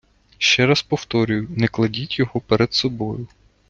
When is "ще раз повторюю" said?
0.37-1.47